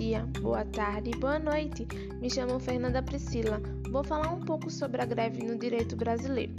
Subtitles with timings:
[0.00, 1.86] dia, boa tarde, boa noite.
[2.20, 3.62] Me chamo Fernanda Priscila.
[3.90, 6.52] Vou falar um pouco sobre a greve no direito brasileiro.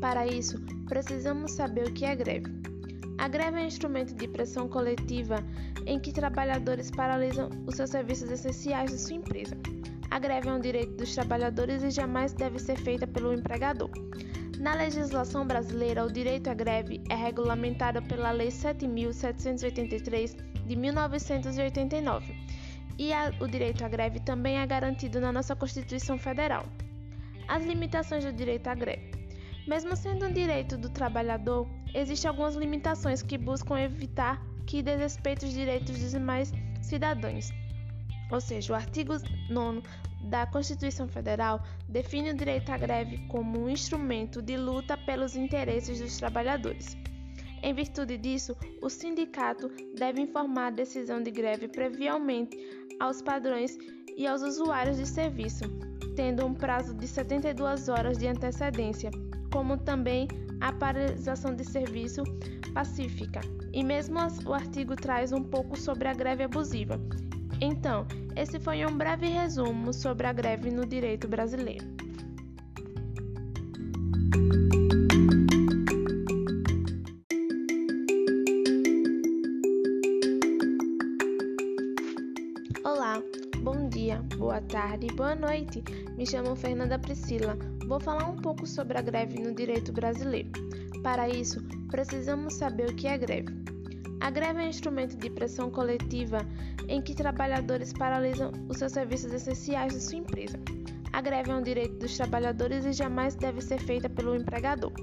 [0.00, 2.46] Para isso, precisamos saber o que é greve.
[3.18, 5.36] A greve é um instrumento de pressão coletiva
[5.86, 9.56] em que trabalhadores paralisam os seus serviços essenciais de sua empresa.
[10.10, 13.90] A greve é um direito dos trabalhadores e jamais deve ser feita pelo empregador.
[14.64, 20.36] Na legislação brasileira, o direito à greve é regulamentado pela Lei 7.783
[20.66, 22.34] de 1989
[22.98, 26.64] e a, o direito à greve também é garantido na nossa Constituição Federal.
[27.46, 29.10] As limitações do direito à greve.
[29.68, 35.52] Mesmo sendo um direito do trabalhador, existem algumas limitações que buscam evitar que desrespeite os
[35.52, 37.50] direitos dos demais cidadãos.
[38.30, 39.12] Ou seja, o artigo
[39.50, 39.82] 9
[40.24, 46.00] da Constituição Federal define o direito à greve como um instrumento de luta pelos interesses
[46.00, 46.96] dos trabalhadores.
[47.62, 52.56] Em virtude disso, o sindicato deve informar a decisão de greve previamente
[53.00, 53.78] aos padrões
[54.16, 55.64] e aos usuários de serviço,
[56.14, 59.10] tendo um prazo de 72 horas de antecedência,
[59.50, 60.28] como também
[60.60, 62.22] a paralisação de serviço
[62.72, 63.40] pacífica.
[63.72, 67.00] E mesmo o artigo traz um pouco sobre a greve abusiva.
[67.60, 71.84] Então, esse foi um breve resumo sobre a greve no direito brasileiro.
[82.84, 83.22] Olá,
[83.62, 85.82] bom dia, boa tarde, boa noite.
[86.16, 87.56] Me chamo Fernanda Priscila.
[87.86, 90.50] Vou falar um pouco sobre a greve no direito brasileiro.
[91.02, 93.73] Para isso, precisamos saber o que é greve.
[94.24, 96.38] A greve é um instrumento de pressão coletiva
[96.88, 100.58] em que trabalhadores paralisam os seus serviços essenciais de sua empresa.
[101.12, 104.94] A greve é um direito dos trabalhadores e jamais deve ser feita pelo empregador.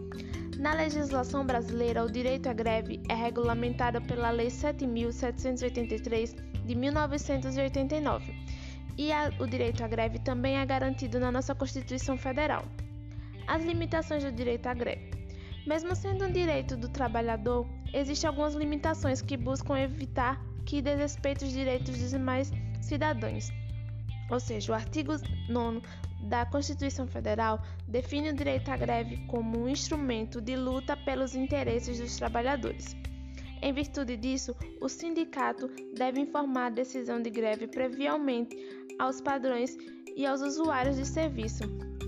[0.58, 8.34] Na legislação brasileira, o direito à greve é regulamentado pela Lei 7.783 de 1989
[8.98, 12.66] e a, o direito à greve também é garantido na nossa Constituição Federal.
[13.46, 15.12] As limitações do direito à greve.
[15.68, 21.52] Mesmo sendo um direito do trabalhador, existem algumas limitações que buscam evitar que desrespeite os
[21.52, 23.50] direitos dos demais cidadãos.
[24.30, 25.14] Ou seja, o artigo
[25.50, 25.82] 9
[26.24, 32.00] da Constituição Federal define o direito à greve como um instrumento de luta pelos interesses
[32.00, 32.96] dos trabalhadores.
[33.62, 38.58] Em virtude disso, o sindicato deve informar a decisão de greve previamente
[38.98, 39.78] aos padrões
[40.16, 41.64] e aos usuários de serviço,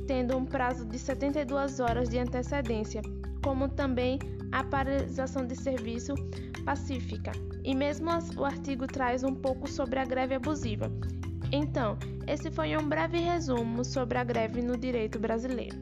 [0.07, 3.01] tendo um prazo de 72 horas de antecedência,
[3.43, 4.17] como também
[4.51, 6.13] a paralisação de serviço
[6.65, 7.31] pacífica.
[7.63, 10.91] E mesmo o artigo traz um pouco sobre a greve abusiva.
[11.51, 15.77] Então, esse foi um breve resumo sobre a greve no direito brasileiro.